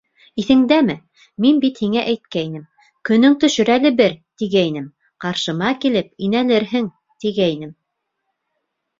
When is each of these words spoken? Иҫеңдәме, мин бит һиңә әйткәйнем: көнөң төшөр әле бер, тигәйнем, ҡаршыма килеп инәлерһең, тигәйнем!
Иҫеңдәме, 0.41 0.93
мин 1.43 1.57
бит 1.63 1.81
һиңә 1.81 2.05
әйткәйнем: 2.13 2.63
көнөң 3.09 3.35
төшөр 3.43 3.69
әле 3.73 3.91
бер, 3.99 4.15
тигәйнем, 4.43 4.87
ҡаршыма 5.25 5.69
килеп 5.83 6.09
инәлерһең, 6.29 6.89
тигәйнем! 7.25 7.77